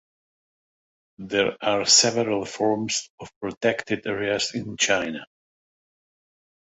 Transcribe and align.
There 1.19 1.55
are 1.63 1.85
several 1.85 2.43
forms 2.45 3.11
of 3.19 3.29
protected 3.39 4.07
areas 4.07 4.55
in 4.55 4.75
China. 4.75 5.27